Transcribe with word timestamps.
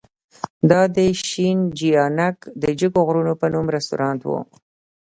دا 0.69 0.81
د 0.95 0.97
شینجیانګ 1.29 2.37
د 2.61 2.63
جګو 2.79 3.01
غرونو 3.07 3.33
په 3.41 3.45
نوم 3.53 3.65
رستورانت 3.75 4.21
و. 4.25 4.31